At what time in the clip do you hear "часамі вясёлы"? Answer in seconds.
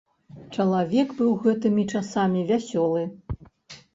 1.99-3.03